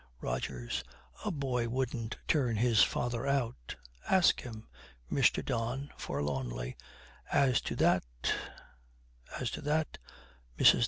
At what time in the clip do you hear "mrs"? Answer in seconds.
10.57-10.79